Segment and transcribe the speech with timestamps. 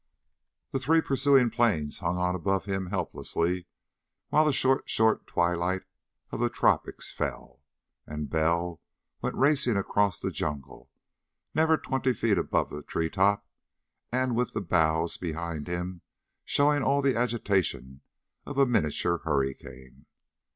[0.71, 3.67] The three pursuing planes hung on above him helplessly
[4.29, 5.83] while the short, short twilight
[6.31, 7.61] of the tropics fell,
[8.07, 8.81] and Bell
[9.21, 10.89] went racing across the jungle,
[11.53, 13.45] never twenty feet above the tree top
[14.11, 16.01] and with the boughs behind him
[16.45, 18.01] showing all the agitation
[18.43, 20.07] of a miniature hurricane.